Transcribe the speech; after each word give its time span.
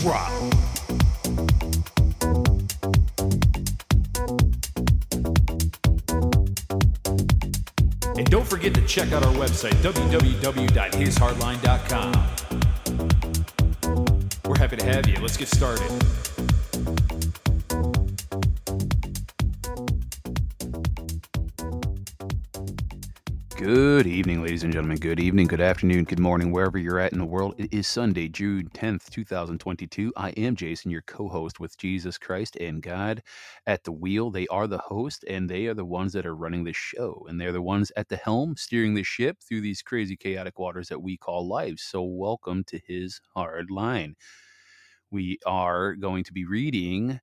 Drop. 0.00 0.30
And 8.16 8.30
don't 8.30 8.46
forget 8.46 8.72
to 8.74 8.80
check 8.86 9.12
out 9.12 9.26
our 9.26 9.32
website, 9.34 9.74
www.hishardline.com. 9.82 12.12
We're 14.46 14.58
happy 14.58 14.76
to 14.76 14.84
have 14.84 15.06
you. 15.06 15.16
Let's 15.20 15.36
get 15.36 15.48
started. 15.48 15.90
Good 23.60 24.06
evening, 24.06 24.42
ladies 24.42 24.64
and 24.64 24.72
gentlemen. 24.72 24.96
Good 24.96 25.20
evening, 25.20 25.46
good 25.46 25.60
afternoon, 25.60 26.04
good 26.04 26.18
morning, 26.18 26.50
wherever 26.50 26.78
you're 26.78 26.98
at 26.98 27.12
in 27.12 27.18
the 27.18 27.26
world. 27.26 27.56
It 27.58 27.74
is 27.74 27.86
Sunday, 27.86 28.26
June 28.26 28.70
10th, 28.72 29.10
2022. 29.10 30.14
I 30.16 30.30
am 30.30 30.56
Jason, 30.56 30.90
your 30.90 31.02
co 31.02 31.28
host 31.28 31.60
with 31.60 31.76
Jesus 31.76 32.16
Christ 32.16 32.56
and 32.56 32.80
God 32.80 33.22
at 33.66 33.84
the 33.84 33.92
wheel. 33.92 34.30
They 34.30 34.46
are 34.46 34.66
the 34.66 34.78
host, 34.78 35.26
and 35.28 35.46
they 35.46 35.66
are 35.66 35.74
the 35.74 35.84
ones 35.84 36.14
that 36.14 36.24
are 36.24 36.34
running 36.34 36.64
the 36.64 36.72
show. 36.72 37.26
And 37.28 37.38
they're 37.38 37.52
the 37.52 37.60
ones 37.60 37.92
at 37.98 38.08
the 38.08 38.16
helm 38.16 38.56
steering 38.56 38.94
the 38.94 39.02
ship 39.02 39.36
through 39.46 39.60
these 39.60 39.82
crazy, 39.82 40.16
chaotic 40.16 40.58
waters 40.58 40.88
that 40.88 41.02
we 41.02 41.18
call 41.18 41.46
life. 41.46 41.80
So, 41.80 42.02
welcome 42.02 42.64
to 42.64 42.80
his 42.86 43.20
hard 43.34 43.70
line. 43.70 44.16
We 45.10 45.38
are 45.44 45.96
going 45.96 46.24
to 46.24 46.32
be 46.32 46.46
reading 46.46 47.20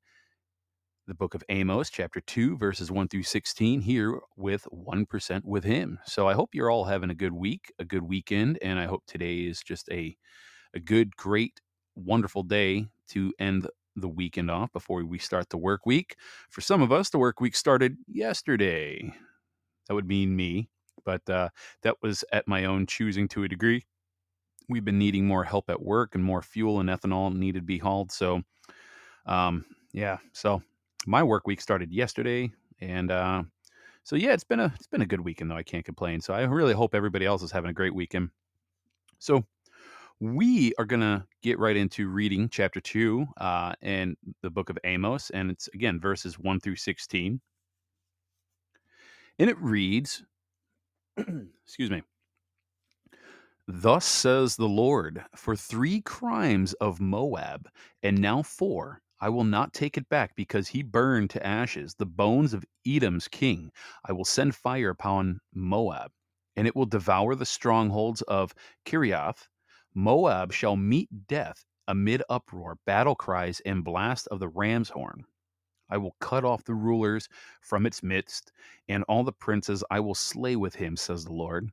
the 1.08 1.14
book 1.14 1.34
of 1.34 1.44
Amos, 1.48 1.90
chapter 1.90 2.20
2, 2.20 2.58
verses 2.58 2.92
1 2.92 3.08
through 3.08 3.24
16, 3.24 3.80
here 3.82 4.20
with 4.36 4.68
1% 4.74 5.46
with 5.46 5.64
him. 5.64 6.00
So 6.06 6.28
I 6.28 6.34
hope 6.34 6.50
you're 6.54 6.70
all 6.70 6.84
having 6.84 7.10
a 7.10 7.16
good 7.16 7.32
week, 7.32 7.72
a 7.80 7.86
good 7.86 8.04
weekend, 8.04 8.60
and 8.62 8.78
I 8.78 8.88
hope 8.88 9.04
today 9.08 9.40
is 9.46 9.62
just 9.62 9.90
a, 9.90 10.18
a 10.74 10.80
good, 10.82 11.16
great, 11.16 11.62
wonderful 11.96 12.44
day 12.44 12.88
to 13.10 13.34
end 13.40 13.68
the 13.96 14.10
weekend 14.10 14.52
off 14.52 14.74
before 14.74 15.04
we 15.06 15.18
start 15.18 15.50
the 15.50 15.58
work 15.58 15.86
week. 15.86 16.18
For 16.50 16.60
some 16.60 16.82
of 16.82 16.92
us, 16.92 17.10
the 17.10 17.20
work 17.20 17.40
week 17.40 17.56
started 17.56 17.96
yesterday. 18.08 19.14
That 19.88 19.94
would 19.94 20.08
mean 20.08 20.36
me, 20.36 20.68
but 21.06 21.28
uh, 21.30 21.50
that 21.84 21.96
was 22.02 22.26
at 22.34 22.50
my 22.50 22.66
own 22.66 22.86
choosing 22.86 23.30
to 23.30 23.44
a 23.44 23.48
degree. 23.48 23.86
We've 24.68 24.86
been 24.86 25.00
needing 25.00 25.26
more 25.26 25.46
help 25.46 25.70
at 25.70 25.82
work 25.82 26.16
and 26.16 26.24
more 26.24 26.42
fuel 26.42 26.82
and 26.82 26.90
ethanol 26.90 27.34
needed 27.34 27.62
to 27.62 27.66
be 27.66 27.78
hauled. 27.78 28.12
So, 28.12 28.42
um, 29.26 29.64
yeah, 29.94 30.18
so 30.34 30.62
my 31.08 31.24
work 31.24 31.48
week 31.48 31.62
started 31.62 31.92
yesterday, 31.92 32.52
and 32.82 33.10
uh, 33.10 33.44
so 34.04 34.16
yeah, 34.16 34.34
it's 34.34 34.44
been 34.44 34.60
a 34.60 34.72
it's 34.76 34.88
been 34.88 35.02
a 35.02 35.08
good 35.08 35.22
weekend 35.22 35.50
though. 35.50 35.56
I 35.56 35.64
can't 35.64 35.86
complain. 35.86 36.22
So 36.22 36.34
I 36.34 36.44
really 36.44 36.74
hope 36.74 36.94
everybody 36.94 37.26
else 37.26 37.42
is 37.42 37.52
having 37.52 37.72
a 37.72 37.74
great 37.74 37.96
weekend. 37.96 38.30
So 39.18 39.46
we 40.20 40.74
are 40.78 40.86
gonna 40.86 41.26
get 41.42 41.60
right 41.60 41.78
into 41.78 42.10
reading 42.10 42.50
chapter 42.50 42.82
two 42.82 43.26
uh, 43.38 43.74
in 43.82 44.18
the 44.42 44.50
book 44.50 44.70
of 44.70 44.78
Amos, 44.84 45.30
and 45.30 45.50
it's 45.50 45.70
again 45.74 46.00
verses 46.00 46.38
one 46.38 46.60
through 46.60 46.76
sixteen, 46.76 47.40
and 49.40 49.50
it 49.50 49.58
reads, 49.60 50.26
"Excuse 51.66 51.90
me." 51.90 52.04
Thus 53.70 54.06
says 54.06 54.56
the 54.56 54.68
Lord, 54.68 55.24
for 55.36 55.56
three 55.56 56.02
crimes 56.02 56.74
of 56.74 57.02
Moab, 57.02 57.70
and 58.04 58.18
now 58.22 58.42
four, 58.42 59.02
I 59.20 59.30
will 59.30 59.44
not 59.44 59.74
take 59.74 59.98
it 59.98 60.10
back 60.10 60.36
because 60.36 60.68
he 60.68 60.84
burned 60.84 61.32
to 61.32 61.46
ashes 61.46 61.96
the 61.96 62.06
bones 62.06 62.54
of 62.54 62.66
Edom's 62.86 63.28
king. 63.28 63.72
I 64.06 64.12
will 64.12 64.26
send 64.26 64.56
fire 64.56 64.90
upon 64.90 65.40
Moab, 65.54 66.12
and 66.56 66.68
it 66.68 66.76
will 66.76 66.86
devour 66.86 67.34
the 67.36 67.46
strongholds 67.46 68.22
of 68.24 68.54
Kerioth. 68.86 69.48
Moab 69.96 70.54
shall 70.54 70.76
meet 70.76 71.28
death 71.28 71.66
amid 71.88 72.22
uproar, 72.30 72.78
battle 72.86 73.16
cries, 73.16 73.60
and 73.62 73.84
blast 73.84 74.28
of 74.28 74.40
the 74.40 74.50
ram's 74.50 74.90
horn. 74.90 75.26
I 75.90 75.98
will 75.98 76.16
cut 76.20 76.44
off 76.44 76.66
the 76.66 76.76
rulers 76.76 77.30
from 77.62 77.86
its 77.86 78.04
midst, 78.04 78.52
and 78.88 79.04
all 79.06 79.24
the 79.24 79.32
princes 79.32 79.84
I 79.90 80.02
will 80.02 80.16
slay 80.16 80.56
with 80.56 80.76
him, 80.76 80.98
says 80.98 81.24
the 81.24 81.34
Lord. 81.34 81.72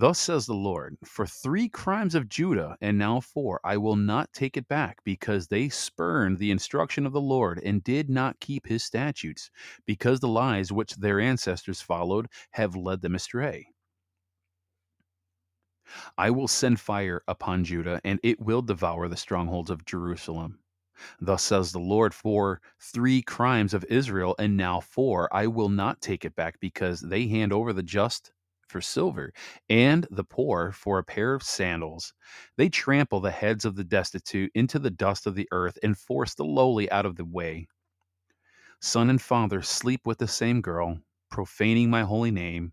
Thus 0.00 0.20
says 0.20 0.46
the 0.46 0.54
Lord, 0.54 0.96
for 1.04 1.26
three 1.26 1.68
crimes 1.68 2.14
of 2.14 2.28
Judah, 2.28 2.76
and 2.80 2.96
now 2.96 3.18
four, 3.18 3.60
I 3.64 3.78
will 3.78 3.96
not 3.96 4.32
take 4.32 4.56
it 4.56 4.68
back, 4.68 5.02
because 5.02 5.48
they 5.48 5.68
spurned 5.68 6.38
the 6.38 6.52
instruction 6.52 7.04
of 7.04 7.12
the 7.12 7.20
Lord, 7.20 7.60
and 7.64 7.82
did 7.82 8.08
not 8.08 8.38
keep 8.38 8.64
his 8.64 8.84
statutes, 8.84 9.50
because 9.86 10.20
the 10.20 10.28
lies 10.28 10.70
which 10.70 10.94
their 10.94 11.18
ancestors 11.18 11.80
followed 11.80 12.28
have 12.52 12.76
led 12.76 13.02
them 13.02 13.16
astray. 13.16 13.66
I 16.16 16.30
will 16.30 16.46
send 16.46 16.78
fire 16.78 17.24
upon 17.26 17.64
Judah, 17.64 18.00
and 18.04 18.20
it 18.22 18.40
will 18.40 18.62
devour 18.62 19.08
the 19.08 19.16
strongholds 19.16 19.68
of 19.68 19.84
Jerusalem. 19.84 20.60
Thus 21.20 21.42
says 21.42 21.72
the 21.72 21.80
Lord, 21.80 22.14
for 22.14 22.60
three 22.78 23.20
crimes 23.20 23.74
of 23.74 23.84
Israel, 23.88 24.36
and 24.38 24.56
now 24.56 24.78
four, 24.78 25.28
I 25.34 25.48
will 25.48 25.68
not 25.68 26.00
take 26.00 26.24
it 26.24 26.36
back, 26.36 26.60
because 26.60 27.00
they 27.00 27.26
hand 27.26 27.52
over 27.52 27.72
the 27.72 27.82
just 27.82 28.30
for 28.68 28.80
silver, 28.80 29.32
and 29.68 30.06
the 30.10 30.24
poor 30.24 30.72
for 30.72 30.98
a 30.98 31.04
pair 31.04 31.34
of 31.34 31.42
sandals. 31.42 32.12
They 32.56 32.68
trample 32.68 33.20
the 33.20 33.30
heads 33.30 33.64
of 33.64 33.76
the 33.76 33.84
destitute 33.84 34.52
into 34.54 34.78
the 34.78 34.90
dust 34.90 35.26
of 35.26 35.34
the 35.34 35.48
earth 35.50 35.78
and 35.82 35.98
force 35.98 36.34
the 36.34 36.44
lowly 36.44 36.90
out 36.90 37.06
of 37.06 37.16
the 37.16 37.24
way. 37.24 37.68
Son 38.80 39.10
and 39.10 39.20
father 39.22 39.62
sleep 39.62 40.06
with 40.06 40.18
the 40.18 40.28
same 40.28 40.60
girl, 40.60 41.00
profaning 41.30 41.90
my 41.90 42.02
holy 42.02 42.30
name. 42.30 42.72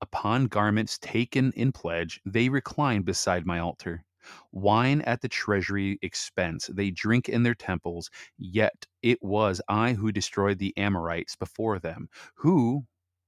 Upon 0.00 0.46
garments 0.46 0.98
taken 0.98 1.52
in 1.52 1.72
pledge, 1.72 2.20
they 2.24 2.48
recline 2.48 3.02
beside 3.02 3.46
my 3.46 3.58
altar. 3.58 4.04
Wine 4.52 5.00
at 5.02 5.20
the 5.22 5.28
treasury 5.28 5.98
expense, 6.02 6.68
they 6.72 6.90
drink 6.90 7.28
in 7.28 7.42
their 7.42 7.54
temples. 7.54 8.10
Yet 8.36 8.86
it 9.02 9.22
was 9.22 9.60
I 9.68 9.94
who 9.94 10.12
destroyed 10.12 10.58
the 10.58 10.76
Amorites 10.76 11.36
before 11.36 11.78
them, 11.78 12.08
who 12.34 12.86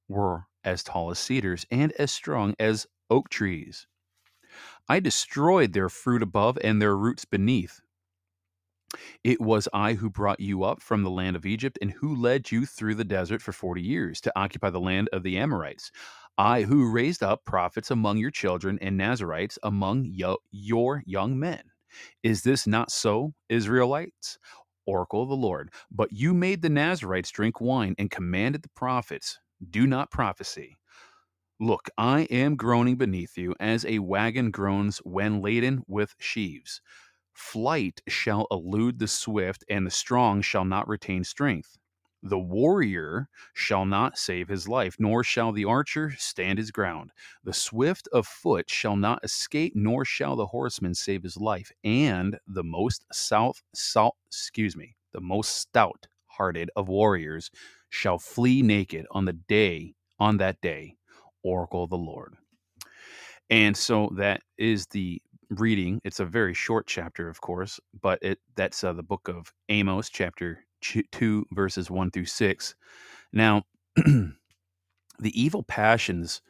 were 0.09 0.47
as 0.65 0.83
tall 0.83 1.11
as 1.11 1.19
cedars 1.19 1.67
and 1.71 1.93
as 1.93 2.11
strong 2.11 2.55
as 2.59 2.87
oak 3.11 3.29
trees. 3.31 3.87
I 4.89 5.01
destroyed 5.01 5.73
their 5.73 5.89
fruit 5.89 6.23
above 6.23 6.59
and 6.65 6.81
their 6.83 6.97
roots 6.97 7.25
beneath. 7.25 7.81
It 9.23 9.41
was 9.41 9.69
I 9.75 9.95
who 9.95 10.09
brought 10.09 10.41
you 10.41 10.65
up 10.65 10.81
from 10.83 11.03
the 11.03 11.11
land 11.11 11.37
of 11.37 11.45
Egypt 11.45 11.79
and 11.83 11.91
who 11.93 12.15
led 12.15 12.51
you 12.51 12.65
through 12.65 12.95
the 12.95 13.05
desert 13.05 13.43
for 13.43 13.53
40 13.53 13.83
years 13.83 14.21
to 14.23 14.33
occupy 14.35 14.71
the 14.71 14.81
land 14.81 15.11
of 15.13 15.23
the 15.23 15.37
Amorites. 15.37 15.91
I 16.39 16.63
who 16.63 16.91
raised 16.91 17.23
up 17.23 17.45
prophets 17.45 17.91
among 17.91 18.17
your 18.17 18.31
children 18.31 18.79
and 18.81 18.97
Nazarites 18.97 19.59
among 19.63 20.07
yo- 20.07 20.39
your 20.53 21.03
young 21.05 21.39
men. 21.39 21.63
Is 22.23 22.43
this 22.43 22.67
not 22.67 22.91
so, 22.91 23.35
Israelites? 23.51 24.39
Oracle 24.87 25.23
of 25.23 25.29
the 25.29 25.37
Lord. 25.37 25.71
But 25.91 26.13
you 26.13 26.33
made 26.33 26.63
the 26.63 26.71
Nazarites 26.71 27.31
drink 27.31 27.61
wine 27.61 27.95
and 27.99 28.11
commanded 28.11 28.63
the 28.63 28.71
prophets, 28.71 29.39
do 29.69 29.87
not 29.87 30.11
prophesy. 30.11 30.77
Look, 31.59 31.91
I 31.99 32.23
am 32.31 32.57
groaning 32.57 32.97
beneath 32.97 33.37
you 33.37 33.55
as 33.61 33.85
a 33.85 33.99
wagon 33.99 34.51
groans 34.51 34.99
when 34.99 35.43
laden 35.43 35.83
with 35.87 36.15
sheaves. 36.19 36.81
Flight 37.35 38.01
shall 38.09 38.47
elude 38.51 38.99
the 38.99 39.09
swift, 39.09 39.65
and 39.69 39.87
the 39.87 39.91
strong 39.91 40.43
shall 40.43 40.65
not 40.65 40.89
retain 40.89 41.25
strength. 41.25 41.77
The 42.23 42.39
warrior 42.39 43.29
shall 43.55 43.87
not 43.87 44.19
save 44.19 44.49
his 44.49 44.69
life, 44.69 44.97
nor 44.99 45.25
shall 45.25 45.53
the 45.53 45.65
archer 45.65 46.13
stand 46.19 46.59
his 46.59 46.71
ground. 46.71 47.13
The 47.45 47.55
swift 47.55 48.09
of 48.13 48.27
foot 48.27 48.71
shall 48.71 48.97
not 48.97 49.25
escape, 49.25 49.73
nor 49.75 50.05
shall 50.05 50.37
the 50.37 50.47
horseman 50.49 50.95
save 50.95 51.23
his 51.23 51.37
life. 51.39 51.73
And 51.83 52.39
the 52.47 52.65
most 52.65 53.05
south, 53.13 53.63
salt, 53.75 54.17
excuse 54.29 54.77
me, 54.77 54.97
the 55.13 55.21
most 55.21 55.57
stout 55.57 56.07
hearted 56.27 56.71
of 56.77 56.89
warriors 56.89 57.51
shall 57.91 58.19
flee 58.19 58.63
naked 58.63 59.07
on 59.11 59.27
the 59.27 59.35
day, 59.35 59.95
on 60.19 60.39
that 60.39 60.61
day, 60.61 60.97
oracle 61.45 61.85
of 61.85 61.91
the 61.91 61.99
Lord. 61.99 62.35
And 63.51 63.77
so 63.77 64.11
that 64.17 64.43
is 64.59 64.87
the 64.89 65.21
reading. 65.51 66.01
It's 66.05 66.21
a 66.21 66.25
very 66.25 66.55
short 66.55 66.87
chapter, 66.87 67.29
of 67.29 67.41
course, 67.41 67.81
but 68.01 68.21
it 68.23 68.39
that's 68.57 68.85
uh, 68.85 68.93
the 68.93 69.03
book 69.03 69.29
of 69.29 69.53
Amos, 69.69 70.09
chapter 70.11 70.65
two, 70.83 71.47
verses 71.53 71.91
one 71.91 72.11
through 72.11 72.27
six. 72.27 72.75
Now, 73.33 73.65
the 73.97 74.33
evil 75.23 75.65
passions 75.65 76.43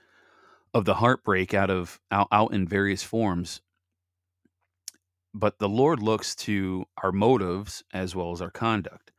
of 0.75 0.85
the 0.85 0.95
heartbreak 0.95 1.55
out 1.55 1.71
of 1.71 2.01
out, 2.13 2.29
out 2.33 2.55
in 2.55 2.69
various 2.69 3.03
forms 3.03 3.61
but 5.35 5.59
the 5.59 5.69
Lord 5.69 6.03
looks 6.03 6.35
to 6.37 6.85
our 7.03 7.13
motives 7.13 7.85
as 7.93 8.15
well 8.15 8.33
as 8.33 8.43
our 8.43 8.51
conduct. 8.51 9.13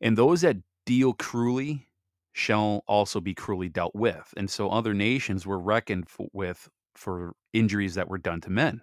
And 0.00 0.16
those 0.16 0.42
that 0.42 0.58
deal 0.88 1.12
cruelly 1.12 1.86
shall 2.32 2.82
also 2.88 3.20
be 3.20 3.34
cruelly 3.34 3.68
dealt 3.68 3.94
with. 3.94 4.32
And 4.38 4.48
so 4.48 4.70
other 4.70 4.94
nations 4.94 5.46
were 5.46 5.58
reckoned 5.58 6.06
f- 6.08 6.26
with 6.32 6.70
for 6.94 7.34
injuries 7.52 7.94
that 7.96 8.08
were 8.08 8.16
done 8.16 8.40
to 8.40 8.50
men. 8.50 8.80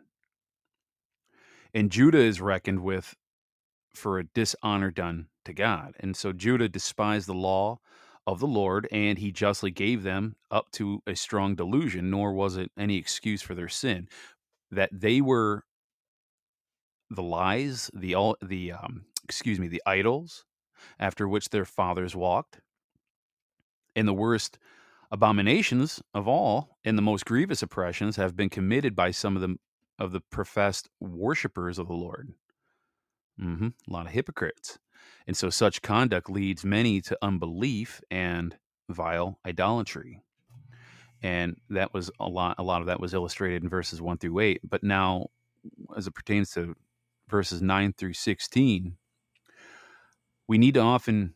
And 1.74 1.92
Judah 1.92 2.19
is 2.19 2.40
reckoned 2.40 2.81
with 2.81 3.16
for 3.96 4.19
a 4.19 4.24
dishonor 4.24 4.92
done 4.92 5.30
to 5.46 5.54
God. 5.54 5.96
And 6.00 6.16
so 6.16 6.31
Judah 6.31 6.69
despised 6.69 7.28
the 7.28 7.34
law 7.34 7.80
of 8.28 8.40
the 8.40 8.46
Lord, 8.46 8.88
and 8.92 9.18
he 9.18 9.31
justly 9.31 9.72
gave 9.72 10.04
them 10.04 10.36
up 10.52 10.69
to 10.74 11.02
a 11.07 11.16
strong 11.16 11.56
delusion, 11.56 12.12
nor 12.12 12.34
was 12.34 12.56
it 12.56 12.72
any 12.78 12.98
excuse 12.98 13.42
for 13.42 13.56
their 13.56 13.69
sin. 13.69 14.07
That 14.69 14.92
they 14.92 15.22
were 15.22 15.63
the 17.10 17.24
lies, 17.24 17.90
the 17.96 18.13
all 18.13 18.38
the 18.44 18.74
um, 18.74 19.06
excuse 19.24 19.60
me, 19.60 19.68
the 19.68 19.81
idols 19.88 20.46
after 21.00 21.27
which 21.27 21.50
their 21.50 21.66
fathers 21.66 22.16
walked, 22.16 22.62
and 23.95 24.07
the 24.07 24.13
worst 24.13 24.57
abominations 25.12 26.01
of 26.13 26.27
all 26.27 26.77
and 26.83 26.98
the 26.98 27.01
most 27.01 27.25
grievous 27.25 27.62
oppressions 27.62 28.16
have 28.18 28.36
been 28.36 28.50
committed 28.50 28.95
by 28.95 29.12
some 29.12 29.36
of 29.36 29.42
them 29.42 29.60
of 29.98 30.12
the 30.12 30.22
professed 30.22 30.89
worshippers 31.00 31.80
of 31.80 31.88
the 31.88 31.94
Lord. 31.94 32.33
hmm 33.39 33.68
A 33.88 33.94
lot 33.94 34.07
of 34.07 34.12
hypocrites. 34.12 34.80
And 35.27 35.38
so 35.38 35.50
such 35.50 35.81
conduct 35.81 36.30
leads 36.30 36.66
many 36.66 37.01
to 37.01 37.18
unbelief 37.21 38.01
and 38.12 38.57
vile 38.89 39.39
idolatry. 39.45 40.21
And 41.21 41.57
that 41.69 41.94
was 41.94 42.12
a 42.19 42.28
lot 42.28 42.56
a 42.60 42.63
lot 42.63 42.81
of 42.81 42.88
that 42.88 43.00
was 43.00 43.13
illustrated 43.13 43.63
in 43.63 43.69
verses 43.69 44.01
1 44.01 44.18
through 44.18 44.39
8. 44.39 44.62
But 44.63 44.83
now 44.83 45.28
as 45.98 46.07
it 46.07 46.13
pertains 46.13 46.51
to 46.51 46.75
verses 47.30 47.62
9 47.62 47.94
through 47.94 48.13
16, 48.13 48.98
we 50.47 50.57
need 50.57 50.75
to 50.75 50.80
often 50.80 51.33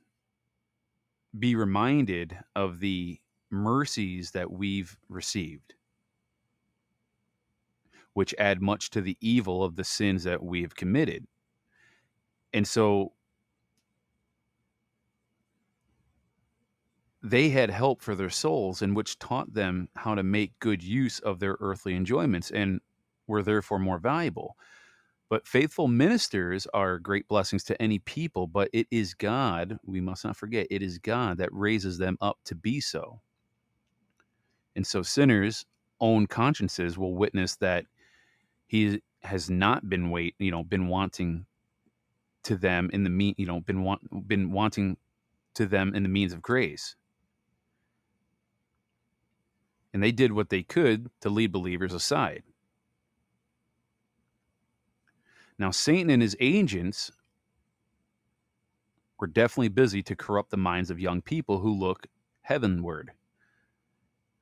be 1.37 1.55
reminded 1.55 2.37
of 2.55 2.79
the 2.79 3.19
mercies 3.49 4.31
that 4.31 4.51
we've 4.51 4.97
received, 5.09 5.73
which 8.13 8.35
add 8.37 8.61
much 8.61 8.89
to 8.91 9.01
the 9.01 9.17
evil 9.21 9.63
of 9.63 9.75
the 9.75 9.83
sins 9.83 10.23
that 10.23 10.43
we 10.43 10.61
have 10.61 10.75
committed. 10.75 11.25
And 12.53 12.67
so 12.67 13.13
they 17.21 17.49
had 17.49 17.69
help 17.69 18.01
for 18.01 18.15
their 18.15 18.29
souls, 18.29 18.81
and 18.81 18.95
which 18.95 19.19
taught 19.19 19.53
them 19.53 19.89
how 19.95 20.15
to 20.15 20.23
make 20.23 20.57
good 20.59 20.81
use 20.81 21.19
of 21.19 21.39
their 21.39 21.57
earthly 21.59 21.95
enjoyments 21.95 22.49
and 22.51 22.79
were 23.27 23.43
therefore 23.43 23.79
more 23.79 23.99
valuable. 23.99 24.55
But 25.29 25.47
faithful 25.47 25.87
ministers 25.87 26.67
are 26.73 26.97
great 26.97 27.27
blessings 27.27 27.63
to 27.65 27.79
any 27.81 27.99
people, 27.99 28.47
but 28.47 28.69
it 28.73 28.87
is 28.89 29.13
God, 29.13 29.77
we 29.85 30.01
must 30.01 30.25
not 30.25 30.35
forget, 30.35 30.67
it 30.71 30.81
is 30.81 30.97
God 30.97 31.37
that 31.37 31.53
raises 31.53 31.99
them 31.99 32.17
up 32.19 32.39
to 32.45 32.55
be 32.55 32.79
so. 32.81 33.21
And 34.75 34.85
so 34.85 35.03
sinners' 35.03 35.65
own 35.99 36.25
consciences 36.25 36.97
will 36.97 37.13
witness 37.13 37.55
that 37.57 37.85
he 38.65 39.01
has 39.21 39.49
not 39.49 39.87
been 39.87 40.09
wait, 40.09 40.35
you 40.39 40.49
know, 40.49 40.63
been 40.63 40.87
wanting 40.87 41.45
to 42.43 42.55
them 42.55 42.89
in 42.91 43.03
the 43.03 43.09
mean, 43.09 43.35
you 43.37 43.45
know, 43.45 43.59
been 43.59 43.83
want, 43.83 44.27
been 44.27 44.51
wanting 44.51 44.97
to 45.55 45.65
them 45.65 45.93
in 45.93 46.03
the 46.03 46.09
means 46.09 46.33
of 46.33 46.41
grace. 46.41 46.95
And 49.93 50.01
they 50.01 50.11
did 50.11 50.31
what 50.31 50.49
they 50.49 50.63
could 50.63 51.09
to 51.21 51.29
lead 51.29 51.51
believers 51.51 51.93
aside. 51.93 52.43
Now, 55.59 55.71
Satan 55.71 56.09
and 56.09 56.21
his 56.21 56.37
agents 56.39 57.11
were 59.19 59.27
definitely 59.27 59.67
busy 59.67 60.01
to 60.03 60.15
corrupt 60.15 60.51
the 60.51 60.57
minds 60.57 60.89
of 60.89 60.99
young 60.99 61.21
people 61.21 61.59
who 61.59 61.77
look 61.77 62.07
heavenward. 62.41 63.11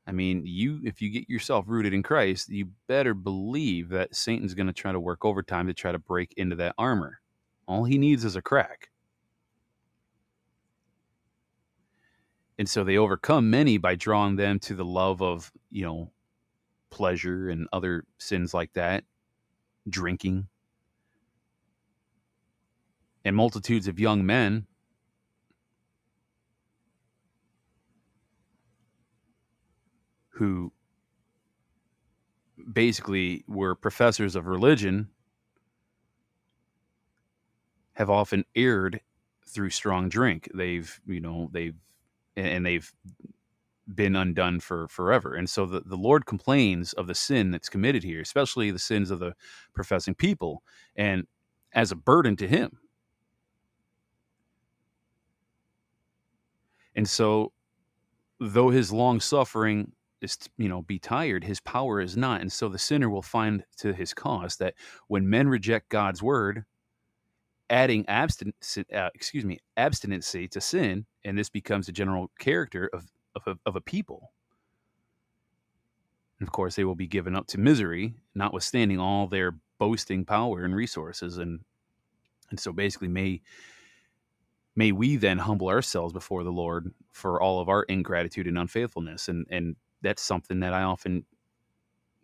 I 0.06 0.12
mean, 0.14 0.44
you 0.46 0.80
if 0.86 1.02
you 1.02 1.10
get 1.10 1.28
yourself 1.28 1.66
rooted 1.68 1.94
in 1.94 2.04
Christ, 2.04 2.50
you 2.50 2.69
better 2.88 3.14
believe 3.14 3.90
that 3.90 4.16
Satan's 4.16 4.54
going 4.54 4.68
to 4.68 4.74
try 4.74 4.92
to 4.92 5.00
work 5.00 5.25
overtime 5.25 5.68
to 5.68 5.74
try 5.74 5.92
to 5.92 6.00
break 6.00 6.34
into 6.38 6.56
that 6.58 6.75
armor. 6.78 7.19
All 7.68 7.84
he 7.84 7.98
needs 7.98 8.24
is 8.24 8.38
a 8.38 8.42
crack. 8.42 8.90
And 12.60 12.69
so 12.69 12.84
they 12.84 12.98
overcome 12.98 13.50
many 13.50 13.78
by 13.78 13.96
drawing 13.96 14.36
them 14.36 14.60
to 14.60 14.75
the 14.75 14.86
love 14.86 15.22
of, 15.22 15.52
you 15.69 15.84
know, 15.84 16.12
pleasure 16.90 17.50
and 17.50 17.68
other 17.74 18.06
sins 18.18 18.54
like 18.54 18.74
that, 18.74 19.04
drinking. 19.90 20.48
And 23.28 23.36
multitudes 23.36 23.90
of 23.90 24.00
young 24.00 24.26
men 24.26 24.68
who 30.30 30.72
basically 32.72 33.44
were 33.46 33.76
professors 33.76 34.38
of 34.38 34.48
religion 34.48 35.10
have 37.96 38.10
often 38.10 38.46
erred 38.56 39.02
through 39.46 39.72
strong 39.72 40.08
drink. 40.08 40.50
They've, 40.54 40.98
you 41.06 41.20
know, 41.20 41.50
they've 41.52 41.76
and 42.38 42.66
they've 42.66 42.94
been 43.94 44.16
undone 44.16 44.62
for 44.62 44.88
forever. 44.88 45.36
And 45.36 45.50
so 45.50 45.66
the, 45.66 45.82
the 45.82 45.98
Lord 45.98 46.26
complains 46.26 46.94
of 46.94 47.08
the 47.08 47.16
sin 47.16 47.52
that's 47.52 47.68
committed 47.68 48.04
here, 48.04 48.22
especially 48.22 48.72
the 48.72 48.80
sins 48.80 49.12
of 49.12 49.20
the 49.20 49.36
professing 49.74 50.16
people, 50.16 50.64
and 50.96 51.28
as 51.74 51.92
a 51.92 51.96
burden 51.98 52.38
to 52.38 52.48
him. 52.48 52.80
And 56.98 57.08
so 57.08 57.54
though 58.42 58.70
his 58.70 58.92
long 58.92 59.22
suffering 59.22 59.94
is 60.22 60.38
you 60.58 60.68
know 60.68 60.82
be 60.82 61.00
tired 61.00 61.46
his 61.46 61.62
power 61.62 62.02
is 62.02 62.18
not. 62.18 62.42
And 62.42 62.52
so 62.52 62.68
the 62.68 62.80
sinner 62.80 63.10
will 63.10 63.22
find 63.22 63.64
to 63.78 63.94
his 63.94 64.14
cost 64.14 64.60
that 64.60 64.74
when 65.08 65.30
men 65.30 65.48
reject 65.48 65.90
god's 65.90 66.22
word 66.22 66.66
adding 67.70 68.06
abstinence 68.10 68.78
uh, 68.94 69.10
excuse 69.16 69.46
me 69.46 69.60
abstinency 69.78 70.50
to 70.50 70.60
sin 70.60 71.06
and 71.24 71.38
this 71.38 71.50
becomes 71.50 71.88
a 71.88 71.94
general 71.94 72.32
character 72.40 72.90
of 72.94 73.06
of 73.36 73.44
a, 73.48 73.58
of 73.66 73.76
a 73.76 73.82
people 73.82 74.32
and 76.40 76.48
of 76.48 76.52
course 76.52 76.76
they 76.76 76.84
will 76.84 76.96
be 76.96 77.08
given 77.08 77.36
up 77.36 77.48
to 77.48 77.60
misery 77.60 78.16
notwithstanding 78.36 79.00
all 79.00 79.28
their 79.28 79.56
boasting 79.78 80.26
power 80.26 80.64
and 80.64 80.76
resources. 80.76 81.38
And 81.38 81.62
and 82.50 82.60
so 82.60 82.71
basically 82.71 83.10
may 83.10 83.42
may 84.78 84.94
we 84.94 85.18
then 85.18 85.40
humble 85.40 85.68
ourselves 85.68 86.14
before 86.14 86.46
the 86.46 86.52
lord 86.54 86.94
for 87.12 87.42
all 87.42 87.60
of 87.60 87.68
our 87.68 87.84
ingratitude 87.84 88.48
and 88.48 88.57
unfaithfulness 88.57 89.28
and 89.28 89.46
and 89.50 89.76
that's 90.02 90.22
something 90.22 90.60
that 90.60 90.74
I 90.74 90.84
often 90.84 91.26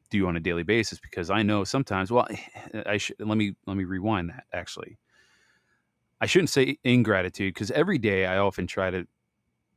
do 0.10 0.28
on 0.28 0.36
a 0.36 0.40
daily 0.40 0.64
basis 0.64 1.00
because 1.00 1.30
I 1.30 1.44
know 1.44 1.64
sometimes. 1.64 2.12
Well, 2.12 2.28
I 2.86 2.98
should 2.98 3.18
let 3.20 3.38
me 3.38 3.56
let 3.66 3.78
me 3.78 3.84
rewind 3.84 4.30
that. 4.30 4.46
Actually, 4.54 4.98
I 6.22 6.26
shouldn't 6.26 6.50
say 6.50 6.78
ingratitude 6.84 7.54
because 7.54 7.72
every 7.72 7.98
day 7.98 8.26
I 8.26 8.38
often 8.38 8.68
try 8.68 8.92
to, 8.92 9.08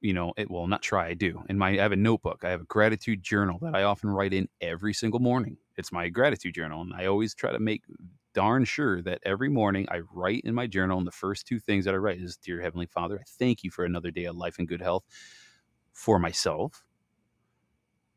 you 0.01 0.13
know, 0.13 0.33
it 0.37 0.51
well 0.51 0.67
not 0.67 0.83
try. 0.83 1.09
I 1.09 1.15
do. 1.15 1.43
In 1.49 1.59
my 1.59 1.71
I 1.71 1.77
have 1.79 1.93
a 1.93 1.97
notebook. 1.97 2.45
I 2.45 2.51
have 2.51 2.63
a 2.63 2.67
gratitude 2.67 3.23
journal 3.23 3.59
that 3.63 3.75
I 3.75 3.83
often 3.85 4.11
write 4.11 4.35
in 4.35 4.49
every 4.61 4.95
single 4.95 5.21
morning. 5.21 5.57
It's 5.77 5.93
my 5.93 6.09
gratitude 6.09 6.55
journal, 6.55 6.83
and 6.83 6.93
I 6.95 7.07
always 7.07 7.35
try 7.35 7.53
to 7.53 7.59
make 7.59 7.83
darn 8.37 8.67
sure 8.67 9.01
that 9.01 9.21
every 9.25 9.49
morning 9.49 9.89
I 9.91 10.01
write 10.13 10.43
in 10.45 10.55
my 10.55 10.67
journal, 10.67 10.99
and 10.99 11.07
the 11.07 11.11
first 11.11 11.47
two 11.47 11.59
things 11.59 11.87
that 11.87 11.95
I 11.95 11.97
write 11.97 12.21
is, 12.21 12.37
"Dear 12.37 12.61
Heavenly 12.61 12.85
Father, 12.85 13.19
I 13.19 13.25
thank 13.27 13.65
you 13.65 13.71
for 13.71 13.87
another 13.87 14.11
day 14.11 14.27
of 14.27 14.37
life 14.37 14.59
and 14.59 14.69
good 14.69 14.83
health 14.83 15.05
for 15.93 16.19
myself." 16.19 16.85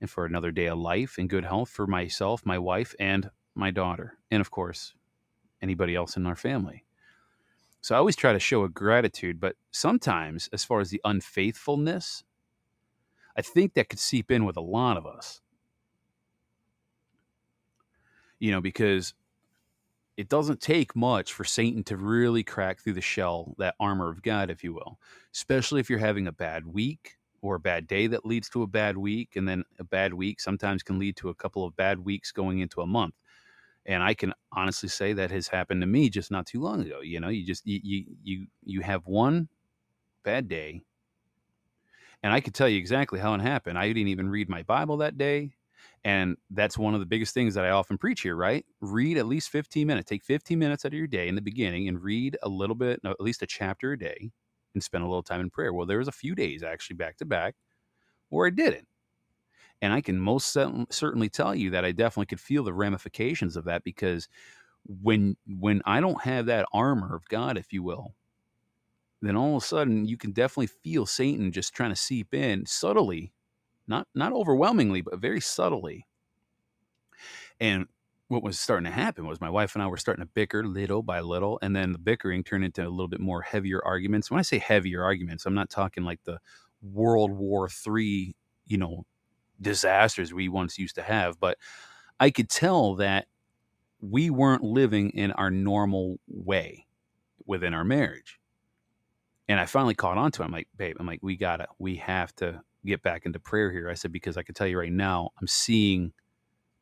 and 0.02 0.10
for 0.10 0.26
another 0.26 0.52
day 0.52 0.68
of 0.68 0.78
life 0.78 1.18
and 1.18 1.30
good 1.30 1.44
health 1.46 1.70
for 1.70 1.88
myself, 1.88 2.46
my 2.46 2.58
wife, 2.58 2.96
and 3.00 3.32
my 3.56 3.72
daughter, 3.72 4.18
and 4.32 4.42
of 4.42 4.52
course, 4.52 4.94
anybody 5.62 5.96
else 5.96 6.16
in 6.16 6.26
our 6.26 6.38
family. 6.38 6.86
So 7.82 7.96
I 7.96 7.98
always 7.98 8.16
try 8.16 8.34
to 8.34 8.40
show 8.40 8.64
a 8.64 8.70
gratitude, 8.70 9.40
but 9.40 9.56
sometimes, 9.72 10.50
as 10.54 10.64
far 10.64 10.80
as 10.80 10.90
the 10.90 11.02
unfaithfulness, 11.04 12.24
I 13.36 13.42
think 13.42 13.74
that 13.74 13.90
could 13.90 14.00
seep 14.00 14.32
in 14.32 14.46
with 14.46 14.58
a 14.58 14.62
lot 14.62 14.98
of 14.98 15.06
us. 15.06 15.42
You 18.40 18.52
know, 18.52 18.62
because 18.62 19.14
it 20.20 20.28
doesn't 20.28 20.60
take 20.60 20.98
much 20.98 21.32
for 21.32 21.46
Satan 21.46 21.82
to 21.86 21.96
really 21.96 22.44
crack 22.44 22.82
through 22.82 22.92
the 22.92 23.00
shell, 23.00 23.56
that 23.58 23.76
armor 23.80 24.10
of 24.10 24.22
God, 24.22 24.50
if 24.50 24.66
you 24.66 24.74
will, 24.74 25.00
especially 25.34 25.80
if 25.80 25.90
you're 25.90 25.98
having 25.98 26.28
a 26.28 26.32
bad 26.34 26.68
week, 26.68 27.16
or 27.42 27.56
a 27.56 27.60
bad 27.60 27.88
day 27.88 28.06
that 28.06 28.26
leads 28.26 28.50
to 28.50 28.64
a 28.64 28.68
bad 28.68 28.98
week 28.98 29.38
and 29.38 29.48
then 29.48 29.64
a 29.80 29.84
bad 29.86 30.14
week 30.14 30.42
sometimes 30.42 30.84
can 30.84 31.00
lead 31.00 31.16
to 31.16 31.30
a 31.30 31.36
couple 31.36 31.64
of 31.64 31.74
bad 31.78 31.98
weeks 31.98 32.34
going 32.34 32.60
into 32.60 32.82
a 32.82 32.86
month. 32.86 33.16
And 33.86 34.04
i 34.04 34.14
can 34.14 34.34
honestly 34.52 34.90
say 34.90 35.14
that 35.14 35.32
has 35.32 35.48
happened 35.48 35.80
to 35.82 35.88
me 35.88 36.10
just 36.10 36.32
not 36.32 36.46
too 36.46 36.60
long 36.60 36.82
ago 36.82 37.00
you 37.00 37.22
know 37.22 37.30
you 37.30 37.46
just 37.46 37.66
you 37.66 37.80
you 37.82 38.06
you, 38.22 38.48
you 38.66 38.82
have 38.82 39.08
one 39.08 39.48
bad 40.24 40.50
day 40.50 40.82
and 42.22 42.34
i 42.34 42.42
could 42.42 42.54
tell 42.54 42.68
you 42.68 42.78
exactly 42.78 43.20
how 43.20 43.34
it 43.34 43.42
happened. 43.42 43.80
I 43.80 43.88
didn't 43.88 44.10
even 44.10 44.30
read 44.30 44.50
my 44.50 44.64
bible 44.64 44.98
that 44.98 45.18
day 45.18 45.54
And 46.04 46.38
that's 46.52 46.78
one 46.78 46.94
of 46.94 47.00
the 47.00 47.06
biggest 47.06 47.34
things 47.34 47.54
that 47.56 47.66
I 47.66 47.72
often 47.72 47.98
preach 47.98 48.22
here, 48.22 48.36
right? 48.36 48.66
Read 48.82 49.18
at 49.18 49.28
least 49.28 49.50
15 49.50 49.86
minutes. 49.88 50.10
Take 50.10 50.24
15 50.24 50.58
minutes 50.58 50.86
out 50.86 50.94
of 50.94 50.98
your 50.98 51.08
day 51.08 51.28
in 51.28 51.36
the 51.36 51.42
beginning 51.42 51.88
and 51.88 52.02
read 52.02 52.38
a 52.44 52.50
little 52.50 52.76
bit, 52.76 53.00
at 53.06 53.20
least 53.22 53.42
a 53.42 53.48
chapter 53.48 53.94
a 53.94 54.00
day, 54.00 54.32
and 54.74 54.84
spend 54.84 55.04
a 55.04 55.08
little 55.08 55.24
time 55.24 55.42
in 55.42 55.50
prayer. 55.50 55.74
Well, 55.74 55.86
there 55.86 55.98
was 56.00 56.08
a 56.08 56.14
few 56.14 56.36
days 56.36 56.64
actually 56.64 56.96
back 56.96 57.18
to 57.18 57.26
back 57.26 57.56
where 58.30 58.48
I 58.48 58.52
didn't. 58.52 58.88
And 59.82 59.94
I 59.94 60.02
can 60.02 60.20
most 60.20 60.48
certainly 60.90 61.30
tell 61.30 61.56
you 61.56 61.70
that 61.72 61.86
I 61.86 61.92
definitely 61.92 62.26
could 62.28 62.42
feel 62.42 62.64
the 62.64 62.74
ramifications 62.74 63.56
of 63.56 63.66
that 63.66 63.84
because 63.84 64.28
when 64.86 65.38
when 65.48 65.82
I 65.86 66.02
don't 66.02 66.22
have 66.24 66.48
that 66.48 66.68
armor 66.74 67.16
of 67.16 67.28
God, 67.30 67.58
if 67.58 67.72
you 67.72 67.84
will, 67.84 68.14
then 69.22 69.36
all 69.36 69.58
of 69.58 69.64
a 69.64 69.66
sudden 69.66 70.06
you 70.06 70.18
can 70.18 70.32
definitely 70.32 70.68
feel 70.68 71.06
Satan 71.06 71.52
just 71.52 71.74
trying 71.74 71.92
to 71.92 71.96
seep 71.96 72.34
in 72.34 72.66
subtly, 72.66 73.34
not 73.90 74.08
not 74.16 74.32
overwhelmingly, 74.32 75.02
but 75.02 75.20
very 75.20 75.42
subtly. 75.42 76.06
And 77.60 77.88
what 78.30 78.44
was 78.44 78.60
starting 78.60 78.86
to 78.86 78.92
happen 78.92 79.26
was 79.26 79.42
my 79.42 79.50
wife 79.50 79.74
and 79.76 79.84
I 79.84 79.88
were 79.88 79.98
starting 79.98 80.24
to 80.24 80.30
bicker 80.34 80.64
little 80.64 81.02
by 81.02 81.20
little, 81.20 81.60
and 81.62 81.76
then 81.76 81.92
the 81.92 81.98
bickering 82.00 82.44
turned 82.44 82.64
into 82.64 82.88
a 82.88 82.90
little 82.90 83.08
bit 83.08 83.20
more 83.20 83.42
heavier 83.42 83.84
arguments. 83.84 84.30
When 84.30 84.40
I 84.40 84.44
say 84.44 84.60
heavier 84.60 85.04
arguments, 85.04 85.46
I'm 85.46 85.56
not 85.56 85.70
talking 85.70 86.04
like 86.04 86.24
the 86.24 86.40
World 86.82 87.32
War 87.32 87.68
Three, 87.68 88.36
you 88.68 88.78
know, 88.78 89.06
disasters 89.60 90.34
we 90.34 90.48
once 90.48 90.78
used 90.78 90.96
to 90.96 91.02
have, 91.02 91.40
but 91.40 91.58
I 92.20 92.30
could 92.30 92.50
tell 92.50 92.96
that 92.96 93.28
we 94.02 94.30
weren't 94.30 94.64
living 94.64 95.10
in 95.10 95.32
our 95.34 95.52
normal 95.52 96.20
way 96.28 96.86
within 97.46 97.74
our 97.74 97.84
marriage. 97.84 98.40
And 99.48 99.60
I 99.60 99.66
finally 99.66 99.96
caught 99.96 100.18
on 100.18 100.32
to 100.34 100.44
it. 100.44 100.46
I'm 100.46 100.52
like, 100.52 100.68
babe, 100.78 100.98
I'm 101.00 101.08
like, 101.08 101.24
we 101.24 101.36
gotta, 101.36 101.68
we 101.80 101.96
have 101.96 102.34
to 102.36 102.62
get 102.90 103.04
back 103.04 103.26
into 103.26 103.40
prayer 103.40 103.72
here. 103.72 103.90
I 103.90 103.94
said, 103.94 104.12
because 104.12 104.38
I 104.38 104.44
can 104.44 104.56
tell 104.56 104.68
you 104.68 104.80
right 104.80 104.92
now, 104.92 105.32
I'm 105.40 105.48
seeing 105.48 106.12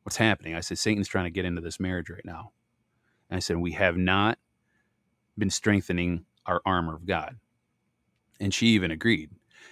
what's 0.02 0.16
happening. 0.16 0.54
I 0.54 0.60
said, 0.60 0.78
Satan's 0.78 1.08
trying 1.08 1.26
to 1.26 1.30
get 1.30 1.44
into 1.44 1.60
this 1.60 1.78
marriage 1.78 2.10
right 2.10 2.24
now. 2.24 2.52
And 3.30 3.36
I 3.36 3.40
said, 3.40 3.58
we 3.58 3.72
have 3.72 3.96
not 3.96 4.38
been 5.36 5.50
strengthening 5.50 6.24
our 6.46 6.60
armor 6.64 6.94
of 6.94 7.06
God. 7.06 7.36
And 8.40 8.52
she 8.52 8.68
even 8.68 8.90
agreed. 8.90 9.30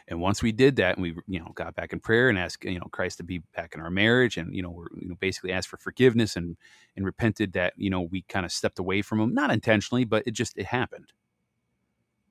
And 0.09 0.21
once 0.21 0.43
we 0.43 0.53
did 0.53 0.77
that, 0.77 0.97
and 0.97 1.03
we 1.03 1.17
you 1.27 1.41
know 1.41 1.53
got 1.55 1.75
back 1.75 1.93
in 1.93 2.01
prayer 2.01 2.29
and 2.29 2.39
asked 2.39 2.65
you 2.65 2.79
know 2.79 2.87
Christ 2.91 3.19
to 3.19 3.25
be 3.25 3.39
back 3.55 3.75
in 3.75 3.81
our 3.81 3.91
marriage, 3.91 4.37
and 4.37 4.55
you 4.55 4.63
know 4.63 4.71
we're 4.71 4.87
you 5.01 5.09
know 5.09 5.17
basically 5.19 5.53
asked 5.53 5.69
for 5.69 5.79
forgiveness 5.79 6.37
and 6.37 6.57
and 6.97 7.05
repented 7.05 7.53
that 7.55 7.73
you 7.77 7.91
know 7.91 8.03
we 8.03 8.23
kind 8.23 8.47
of 8.47 8.53
stepped 8.53 8.79
away 8.79 9.03
from 9.03 9.21
him, 9.21 9.35
not 9.35 9.51
intentionally, 9.51 10.05
but 10.05 10.23
it 10.27 10.33
just 10.33 10.57
it 10.57 10.67
happened. 10.67 11.13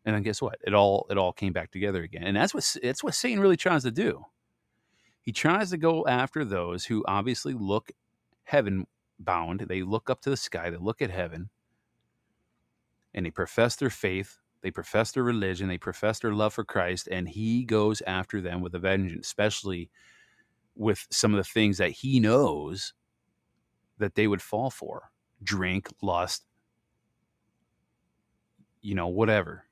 And 0.06 0.16
then 0.16 0.24
guess 0.24 0.42
what? 0.42 0.60
It 0.66 0.74
all 0.74 1.08
it 1.10 1.18
all 1.18 1.34
came 1.34 1.54
back 1.54 1.72
together 1.72 2.04
again, 2.04 2.24
and 2.24 2.38
that's 2.38 2.54
what 2.54 2.76
that's 2.82 3.04
what 3.04 3.16
Satan 3.16 3.40
really 3.40 3.58
tries 3.58 3.84
to 3.84 3.92
do. 3.92 4.26
He 5.22 5.32
tries 5.32 5.72
to 5.72 5.78
go 5.78 6.06
after 6.06 6.46
those 6.46 6.86
who 6.86 7.04
obviously 7.08 7.54
look 7.54 7.92
heaven 8.44 8.86
bound. 9.20 9.62
They 9.62 9.82
look 9.82 10.10
up 10.10 10.22
to 10.22 10.30
the 10.30 10.38
sky. 10.38 10.70
They 10.70 10.78
look 10.78 11.02
at 11.02 11.10
heaven, 11.10 11.50
and 13.16 13.26
they 13.26 13.32
profess 13.32 13.76
their 13.76 13.90
faith 13.90 14.38
they 14.66 14.72
profess 14.72 15.12
their 15.12 15.22
religion, 15.22 15.68
they 15.68 15.78
profess 15.78 16.18
their 16.18 16.34
love 16.34 16.56
for 16.56 16.64
Christ, 16.64 17.08
and 17.12 17.30
he 17.30 17.66
goes 17.66 18.02
after 18.08 18.42
them 18.42 18.62
with 18.62 18.74
a 18.74 18.80
vengeance, 18.80 19.28
especially 19.28 19.92
with 20.76 21.06
some 21.12 21.36
of 21.36 21.38
the 21.38 21.44
things 21.44 21.78
that 21.78 21.92
he 21.92 22.20
knows 22.20 22.96
that 24.00 24.16
they 24.16 24.26
would 24.26 24.42
fall 24.42 24.72
for 24.72 25.12
drink, 25.44 25.90
lust, 26.02 26.48
you 28.82 28.96
know, 28.96 29.08
whatever. 29.08 29.66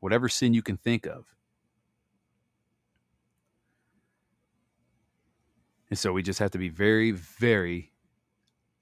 Whatever 0.00 0.28
sin 0.28 0.54
you 0.54 0.62
can 0.62 0.76
think 0.76 1.06
of. 1.06 1.26
And 5.90 5.98
so 5.98 6.12
we 6.12 6.22
just 6.22 6.38
have 6.38 6.50
to 6.52 6.58
be 6.58 6.68
very, 6.68 7.12
very 7.12 7.92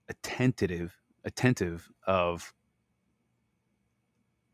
attentive, 0.09 0.97
attentive 1.25 1.89
of 2.07 2.53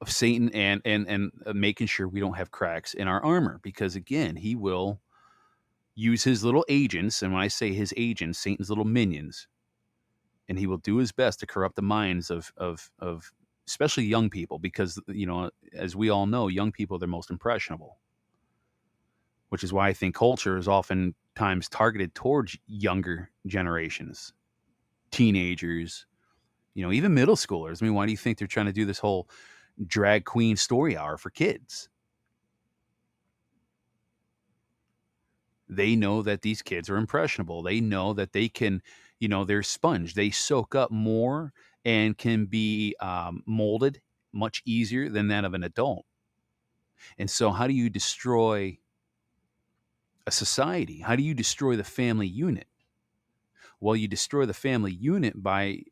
of 0.01 0.11
Satan 0.11 0.51
and 0.51 0.83
and 0.85 1.07
and 1.09 1.31
uh, 1.47 1.53
making 1.53 1.87
sure 1.87 2.09
we 2.09 2.19
don't 2.19 2.37
have 2.37 2.51
cracks 2.51 2.93
in 2.93 3.07
our 3.07 3.25
armor 3.25 3.61
because 3.63 3.95
again, 3.95 4.37
he 4.37 4.57
will 4.57 5.01
use 5.95 6.25
his 6.25 6.45
little 6.45 6.65
agents, 6.69 7.23
and 7.23 7.33
when 7.33 7.43
I 7.43 7.49
say 7.49 7.73
his 7.73 7.95
agents, 7.97 8.39
Satan's 8.39 8.69
little 8.69 8.85
minions, 8.85 9.47
and 10.49 10.59
he 10.59 10.67
will 10.67 10.79
do 10.79 10.97
his 10.97 11.13
best 11.13 11.41
to 11.41 11.47
corrupt 11.47 11.77
the 11.77 11.83
minds 11.83 12.31
of 12.31 12.53
of 12.57 12.91
of 12.99 13.33
especially 13.73 14.05
young 14.05 14.31
people 14.31 14.59
because 14.59 15.01
you 15.09 15.27
know 15.27 15.51
as 15.75 15.97
we 15.97 16.11
all 16.11 16.27
know 16.27 16.49
young 16.49 16.73
people 16.73 16.99
they're 16.99 17.07
the 17.07 17.11
most 17.11 17.31
impressionable 17.31 17.99
which 19.49 19.65
is 19.65 19.73
why 19.73 19.89
i 19.89 19.93
think 19.93 20.15
culture 20.15 20.57
is 20.57 20.69
oftentimes 20.69 21.69
targeted 21.69 22.15
towards 22.15 22.57
younger 22.67 23.31
generations 23.47 24.33
teenagers 25.11 26.07
you 26.75 26.85
know 26.85 26.93
even 26.93 27.15
middle 27.15 27.37
schoolers 27.37 27.83
i 27.83 27.85
mean 27.85 27.95
why 27.95 28.07
do 28.07 28.13
you 28.13 28.19
think 28.19 28.39
they're 28.39 28.47
trying 28.47 28.67
to 28.67 28.73
do 28.73 28.85
this 28.85 28.99
whole 28.99 29.29
drag 29.87 30.25
queen 30.25 30.57
story 30.57 30.97
hour 30.97 31.17
for 31.17 31.31
kids. 31.31 31.89
They 35.69 35.97
know 35.97 36.23
that 36.23 36.43
these 36.43 36.61
kids 36.63 36.91
are 36.91 36.97
impressionable. 36.97 37.63
They 37.63 37.81
know 37.81 38.13
that 38.13 38.33
they 38.33 38.49
can, 38.49 38.83
you 39.21 39.29
know, 39.29 39.45
they're 39.45 39.63
sponge. 39.63 40.15
They 40.15 40.31
soak 40.31 40.75
up 40.75 40.91
more 40.91 41.53
and 41.85 42.17
can 42.17 42.47
be 42.47 42.95
um, 43.01 43.43
molded 43.47 44.01
much 44.33 44.63
easier 44.65 45.09
than 45.09 45.29
that 45.29 45.45
of 45.45 45.55
an 45.55 45.63
adult. 45.63 46.07
And 47.19 47.29
so, 47.29 47.51
how 47.51 47.67
do 47.67 47.73
you 47.73 47.91
destroy 47.91 48.79
a 50.27 50.31
society? 50.31 51.01
How 51.01 51.17
do 51.17 51.23
you 51.23 51.35
destroy 51.35 51.77
the 51.77 51.85
family 51.85 52.29
unit? 52.29 52.69
Well, 53.81 53.97
you 53.97 54.07
destroy 54.07 54.47
the 54.47 54.55
family 54.55 54.93
unit 54.93 55.43
by 55.43 55.83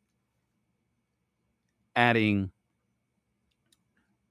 adding 1.97 2.53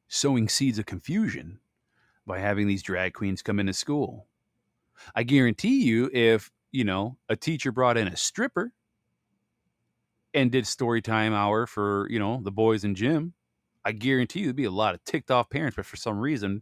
sowing 0.07 0.47
seeds 0.49 0.79
of 0.79 0.85
confusion 0.85 1.59
by 2.25 2.39
having 2.39 2.67
these 2.67 2.83
drag 2.83 3.13
queens 3.13 3.41
come 3.41 3.59
into 3.59 3.73
school. 3.73 4.27
I 5.15 5.23
guarantee 5.23 5.83
you, 5.83 6.09
if, 6.13 6.51
you 6.71 6.83
know, 6.83 7.17
a 7.27 7.35
teacher 7.35 7.71
brought 7.71 7.97
in 7.97 8.07
a 8.07 8.15
stripper 8.15 8.71
and 10.33 10.51
did 10.51 10.67
story 10.67 11.01
time 11.01 11.33
hour 11.33 11.65
for, 11.65 12.07
you 12.09 12.19
know, 12.19 12.39
the 12.43 12.51
boys 12.51 12.83
in 12.83 12.95
gym, 12.95 13.33
I 13.83 13.91
guarantee 13.91 14.41
you 14.41 14.45
there'd 14.47 14.55
be 14.55 14.65
a 14.65 14.71
lot 14.71 14.93
of 14.93 15.03
ticked 15.03 15.31
off 15.31 15.49
parents, 15.49 15.75
but 15.75 15.85
for 15.85 15.95
some 15.95 16.19
reason, 16.19 16.61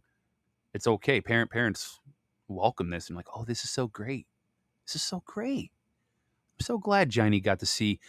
it's 0.72 0.86
okay. 0.86 1.20
Parent 1.20 1.50
parents 1.50 2.00
welcome 2.48 2.90
this 2.90 3.08
and 3.08 3.16
like, 3.16 3.26
oh, 3.34 3.44
this 3.44 3.64
is 3.64 3.70
so 3.70 3.86
great. 3.88 4.26
This 4.86 4.96
is 4.96 5.02
so 5.02 5.22
great. 5.26 5.70
I'm 6.58 6.64
so 6.64 6.78
glad 6.78 7.10
Johnny 7.10 7.40
got 7.40 7.58
to 7.60 7.66
see 7.66 8.00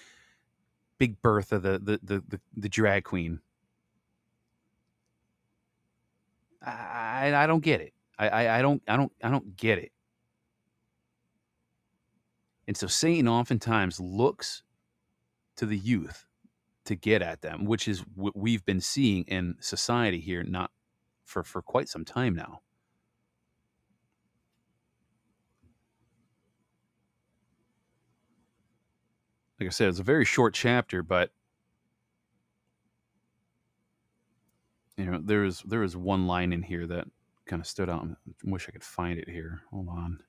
Big 0.97 1.21
Bertha, 1.21 1.59
the 1.59 1.79
the 1.79 1.99
the 2.03 2.23
the, 2.27 2.39
the 2.55 2.69
drag 2.69 3.03
queen. 3.03 3.39
I, 6.61 7.33
I 7.33 7.47
don't 7.47 7.63
get 7.63 7.79
it. 7.79 7.93
I, 8.17 8.27
I, 8.27 8.59
I 8.59 8.61
don't 8.61 8.81
I 8.87 8.97
don't 8.97 9.11
I 9.23 9.29
don't 9.29 9.55
get 9.55 9.77
it. 9.77 9.91
And 12.67 12.75
so 12.75 12.87
Satan 12.87 13.27
oftentimes 13.27 13.99
looks 13.99 14.63
to 15.59 15.65
the 15.65 15.77
youth 15.77 16.25
to 16.85 16.95
get 16.95 17.21
at 17.21 17.41
them, 17.41 17.65
which 17.65 17.87
is 17.87 17.99
what 18.15 18.35
we've 18.35 18.65
been 18.65 18.79
seeing 18.79 19.25
in 19.25 19.55
society 19.59 20.19
here, 20.21 20.41
not 20.41 20.71
for, 21.25 21.43
for 21.43 21.61
quite 21.61 21.89
some 21.89 22.05
time 22.05 22.33
now. 22.33 22.61
Like 29.59 29.67
I 29.67 29.71
said, 29.71 29.89
it's 29.89 29.99
a 29.99 30.03
very 30.03 30.23
short 30.23 30.53
chapter, 30.53 31.03
but 31.03 31.31
you 34.95 35.03
know, 35.03 35.19
there 35.21 35.43
is 35.43 35.61
there 35.65 35.83
is 35.83 35.97
one 35.97 36.25
line 36.25 36.53
in 36.53 36.63
here 36.63 36.87
that 36.87 37.05
kind 37.45 37.61
of 37.61 37.67
stood 37.67 37.89
out. 37.89 38.07
I 38.07 38.15
wish 38.49 38.69
I 38.69 38.71
could 38.71 38.83
find 38.83 39.19
it 39.19 39.27
here. 39.27 39.63
Hold 39.71 39.89
on. 39.89 40.23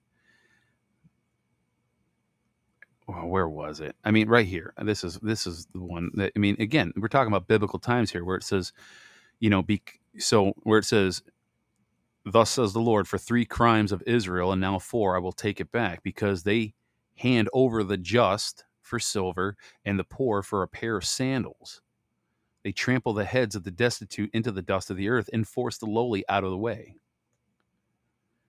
Well, 3.10 3.26
where 3.26 3.48
was 3.48 3.80
it? 3.80 3.96
I 4.04 4.12
mean, 4.12 4.28
right 4.28 4.46
here. 4.46 4.72
This 4.84 5.02
is 5.02 5.18
this 5.20 5.44
is 5.46 5.66
the 5.72 5.80
one 5.80 6.10
that 6.14 6.32
I 6.36 6.38
mean. 6.38 6.56
Again, 6.60 6.92
we're 6.96 7.08
talking 7.08 7.32
about 7.32 7.48
biblical 7.48 7.80
times 7.80 8.12
here, 8.12 8.24
where 8.24 8.36
it 8.36 8.44
says, 8.44 8.72
you 9.40 9.50
know, 9.50 9.62
be 9.62 9.82
so 10.18 10.52
where 10.62 10.78
it 10.78 10.84
says, 10.84 11.22
"Thus 12.24 12.50
says 12.50 12.72
the 12.72 12.80
Lord: 12.80 13.08
For 13.08 13.18
three 13.18 13.44
crimes 13.44 13.90
of 13.90 14.04
Israel, 14.06 14.52
and 14.52 14.60
now 14.60 14.78
four, 14.78 15.16
I 15.16 15.18
will 15.18 15.32
take 15.32 15.60
it 15.60 15.72
back, 15.72 16.04
because 16.04 16.44
they 16.44 16.74
hand 17.16 17.48
over 17.52 17.82
the 17.82 17.96
just 17.98 18.64
for 18.80 19.00
silver 19.00 19.56
and 19.84 19.98
the 19.98 20.04
poor 20.04 20.42
for 20.42 20.62
a 20.62 20.68
pair 20.68 20.96
of 20.96 21.04
sandals." 21.04 21.82
They 22.62 22.72
trample 22.72 23.14
the 23.14 23.24
heads 23.24 23.56
of 23.56 23.64
the 23.64 23.72
destitute 23.72 24.30
into 24.32 24.52
the 24.52 24.62
dust 24.62 24.90
of 24.90 24.96
the 24.96 25.08
earth 25.08 25.30
and 25.32 25.48
force 25.48 25.78
the 25.78 25.86
lowly 25.86 26.24
out 26.28 26.44
of 26.44 26.50
the 26.50 26.58
way. 26.58 26.96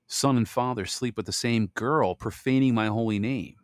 Son 0.06 0.38
and 0.38 0.48
father 0.48 0.86
sleep 0.86 1.18
with 1.18 1.25
the 1.25 1.32
same 1.32 1.68
girl, 1.68 2.13
profaning 2.13 2.75
my 2.75 2.88
holy 2.88 3.20
name. 3.20 3.56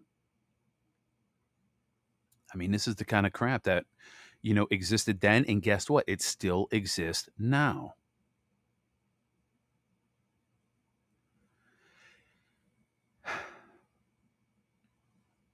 I 2.58 2.60
mean, 2.60 2.72
this 2.72 2.88
is 2.88 2.96
the 2.96 3.06
kind 3.06 3.28
of 3.28 3.34
crap 3.34 3.66
that, 3.66 3.86
you 4.42 4.56
know, 4.56 4.66
existed 4.72 5.22
then. 5.22 5.46
And 5.48 5.62
guess 5.62 5.92
what? 5.92 6.06
It 6.08 6.24
still 6.24 6.68
exists 6.72 7.30
now. 7.38 7.94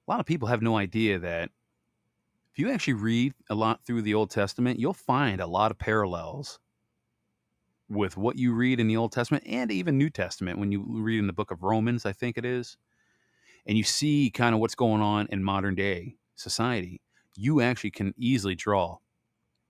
a 0.07 0.11
lot 0.11 0.21
of 0.21 0.25
people 0.25 0.47
have 0.47 0.61
no 0.61 0.77
idea 0.77 1.19
that 1.19 1.49
if 2.53 2.59
you 2.59 2.71
actually 2.71 2.93
read 2.93 3.33
a 3.49 3.55
lot 3.55 3.83
through 3.83 4.01
the 4.01 4.13
Old 4.13 4.29
Testament, 4.29 4.79
you'll 4.79 4.93
find 4.93 5.41
a 5.41 5.47
lot 5.47 5.71
of 5.71 5.77
parallels 5.77 6.59
with 7.89 8.15
what 8.15 8.37
you 8.37 8.53
read 8.53 8.79
in 8.79 8.87
the 8.87 8.95
Old 8.95 9.11
Testament 9.11 9.43
and 9.45 9.71
even 9.71 9.97
New 9.97 10.09
Testament 10.09 10.57
when 10.57 10.71
you 10.71 10.85
read 10.87 11.19
in 11.19 11.27
the 11.27 11.33
book 11.33 11.51
of 11.51 11.63
Romans, 11.63 12.05
I 12.05 12.13
think 12.13 12.37
it 12.37 12.45
is, 12.45 12.77
and 13.65 13.77
you 13.77 13.83
see 13.83 14.29
kind 14.29 14.55
of 14.55 14.61
what's 14.61 14.75
going 14.75 15.01
on 15.01 15.27
in 15.31 15.43
modern 15.43 15.75
day 15.75 16.15
society, 16.35 17.01
you 17.35 17.61
actually 17.61 17.91
can 17.91 18.13
easily 18.17 18.55
draw 18.55 18.97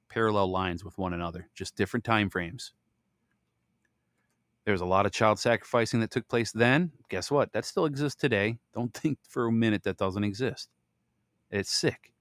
parallel 0.10 0.51
lines 0.51 0.84
with 0.84 0.98
one 0.98 1.13
another, 1.13 1.50
just 1.55 1.75
different 1.75 2.03
time 2.03 2.29
frames. 2.29 2.74
There's 4.65 4.82
a 4.82 4.86
lot 4.86 5.05
of 5.05 5.12
child 5.12 5.39
sacrificing 5.39 6.00
that 6.00 6.12
took 6.12 6.27
place 6.27 6.51
then. 6.51 6.91
Guess 7.10 7.29
what? 7.29 7.51
That 7.51 7.65
still 7.65 7.86
exists 7.86 8.20
today. 8.20 8.60
Don't 8.74 8.93
think 8.98 9.17
for 9.27 9.48
a 9.48 9.51
minute 9.51 9.84
that 9.84 9.98
doesn't 9.98 10.24
exist. 10.24 10.70
It's 11.51 11.72
sick. 11.72 12.13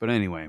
But 0.00 0.10
anyway, 0.10 0.48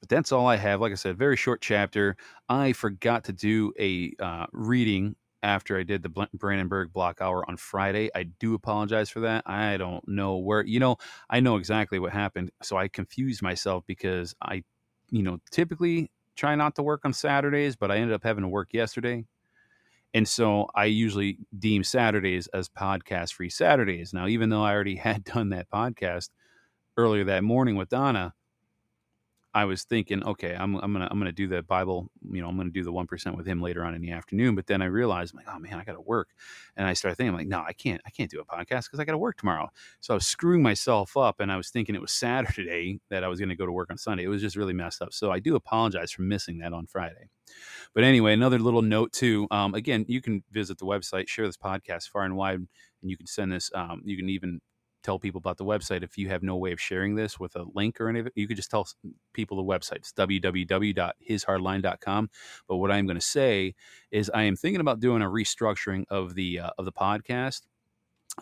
but 0.00 0.08
that's 0.08 0.32
all 0.32 0.46
I 0.46 0.56
have. 0.56 0.80
Like 0.80 0.92
I 0.92 0.94
said, 0.94 1.18
very 1.18 1.36
short 1.36 1.60
chapter. 1.60 2.16
I 2.48 2.72
forgot 2.72 3.24
to 3.24 3.32
do 3.32 3.72
a 3.78 4.14
uh, 4.18 4.46
reading 4.52 5.16
after 5.42 5.78
I 5.78 5.82
did 5.82 6.02
the 6.02 6.28
Brandenburg 6.34 6.92
block 6.92 7.20
hour 7.20 7.48
on 7.48 7.56
Friday. 7.56 8.10
I 8.14 8.24
do 8.24 8.54
apologize 8.54 9.08
for 9.10 9.20
that. 9.20 9.44
I 9.46 9.76
don't 9.76 10.06
know 10.06 10.36
where, 10.36 10.64
you 10.64 10.80
know, 10.80 10.96
I 11.28 11.40
know 11.40 11.56
exactly 11.56 11.98
what 11.98 12.12
happened. 12.12 12.50
So 12.62 12.76
I 12.76 12.88
confused 12.88 13.42
myself 13.42 13.84
because 13.86 14.34
I, 14.42 14.62
you 15.10 15.22
know, 15.22 15.38
typically 15.50 16.10
try 16.36 16.54
not 16.54 16.74
to 16.76 16.82
work 16.82 17.02
on 17.04 17.12
Saturdays, 17.12 17.76
but 17.76 17.90
I 17.90 17.96
ended 17.96 18.14
up 18.14 18.22
having 18.22 18.42
to 18.42 18.48
work 18.48 18.72
yesterday. 18.72 19.24
And 20.12 20.26
so 20.26 20.66
I 20.74 20.86
usually 20.86 21.38
deem 21.58 21.84
Saturdays 21.84 22.48
as 22.48 22.68
podcast 22.68 23.34
free 23.34 23.50
Saturdays. 23.50 24.12
Now, 24.12 24.26
even 24.26 24.50
though 24.50 24.62
I 24.62 24.72
already 24.72 24.96
had 24.96 25.24
done 25.24 25.50
that 25.50 25.70
podcast 25.70 26.30
earlier 26.96 27.24
that 27.24 27.44
morning 27.44 27.76
with 27.76 27.88
Donna, 27.88 28.34
I 29.52 29.64
was 29.64 29.82
thinking, 29.82 30.24
okay, 30.24 30.54
I'm, 30.54 30.76
I'm 30.76 30.92
gonna 30.92 31.08
I'm 31.10 31.18
gonna 31.18 31.32
do 31.32 31.48
the 31.48 31.62
Bible, 31.62 32.08
you 32.30 32.40
know, 32.40 32.48
I'm 32.48 32.56
gonna 32.56 32.70
do 32.70 32.84
the 32.84 32.92
one 32.92 33.06
percent 33.06 33.36
with 33.36 33.46
him 33.46 33.60
later 33.60 33.84
on 33.84 33.94
in 33.94 34.00
the 34.00 34.12
afternoon. 34.12 34.54
But 34.54 34.66
then 34.66 34.80
I 34.80 34.84
realized, 34.84 35.34
I'm 35.34 35.38
like, 35.38 35.54
oh 35.54 35.58
man, 35.58 35.74
I 35.74 35.84
gotta 35.84 36.00
work, 36.00 36.28
and 36.76 36.86
I 36.86 36.92
started 36.92 37.16
thinking, 37.16 37.30
I'm 37.30 37.36
like, 37.36 37.48
no, 37.48 37.60
I 37.66 37.72
can't, 37.72 38.00
I 38.06 38.10
can't 38.10 38.30
do 38.30 38.40
a 38.40 38.44
podcast 38.44 38.84
because 38.84 39.00
I 39.00 39.04
gotta 39.04 39.18
work 39.18 39.38
tomorrow. 39.38 39.68
So 40.00 40.14
I 40.14 40.16
was 40.16 40.26
screwing 40.26 40.62
myself 40.62 41.16
up, 41.16 41.40
and 41.40 41.50
I 41.50 41.56
was 41.56 41.70
thinking 41.70 41.94
it 41.94 42.00
was 42.00 42.12
Saturday 42.12 43.00
that 43.10 43.24
I 43.24 43.28
was 43.28 43.40
gonna 43.40 43.56
go 43.56 43.66
to 43.66 43.72
work 43.72 43.90
on 43.90 43.98
Sunday. 43.98 44.24
It 44.24 44.28
was 44.28 44.40
just 44.40 44.56
really 44.56 44.72
messed 44.72 45.02
up. 45.02 45.12
So 45.12 45.32
I 45.32 45.40
do 45.40 45.56
apologize 45.56 46.12
for 46.12 46.22
missing 46.22 46.58
that 46.58 46.72
on 46.72 46.86
Friday. 46.86 47.28
But 47.94 48.04
anyway, 48.04 48.32
another 48.32 48.60
little 48.60 48.82
note 48.82 49.12
too. 49.12 49.48
Um, 49.50 49.74
again, 49.74 50.04
you 50.08 50.20
can 50.20 50.44
visit 50.52 50.78
the 50.78 50.86
website, 50.86 51.28
share 51.28 51.46
this 51.46 51.56
podcast 51.56 52.08
far 52.08 52.22
and 52.22 52.36
wide, 52.36 52.60
and 52.60 53.10
you 53.10 53.16
can 53.16 53.26
send 53.26 53.52
this. 53.52 53.70
Um, 53.74 54.02
you 54.04 54.16
can 54.16 54.28
even 54.28 54.60
tell 55.02 55.18
people 55.18 55.38
about 55.38 55.56
the 55.56 55.64
website 55.64 56.02
if 56.02 56.18
you 56.18 56.28
have 56.28 56.42
no 56.42 56.56
way 56.56 56.72
of 56.72 56.80
sharing 56.80 57.14
this 57.14 57.38
with 57.38 57.54
a 57.56 57.64
link 57.74 58.00
or 58.00 58.08
anything 58.08 58.32
you 58.34 58.48
could 58.48 58.56
just 58.56 58.70
tell 58.70 58.86
people 59.32 59.56
the 59.56 59.62
website. 59.62 59.96
It's 59.96 60.12
www.hishardline.com 60.12 62.30
but 62.68 62.76
what 62.76 62.90
i'm 62.90 63.06
going 63.06 63.18
to 63.18 63.24
say 63.24 63.74
is 64.10 64.30
i 64.34 64.42
am 64.42 64.56
thinking 64.56 64.80
about 64.80 65.00
doing 65.00 65.22
a 65.22 65.26
restructuring 65.26 66.04
of 66.10 66.34
the 66.34 66.60
uh, 66.60 66.70
of 66.78 66.84
the 66.84 66.92
podcast. 66.92 67.62